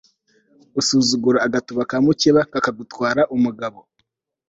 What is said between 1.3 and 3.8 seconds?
agatuba ka mucyeba kakagutwara umugabo